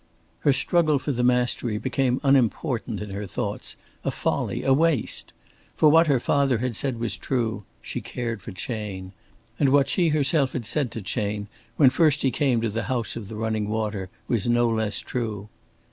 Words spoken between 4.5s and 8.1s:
a waste. For what her father had said was true; she